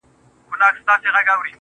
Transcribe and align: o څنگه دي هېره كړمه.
o 0.51 0.53
څنگه 0.61 0.95
دي 1.01 1.07
هېره 1.09 1.21
كړمه. 1.27 1.49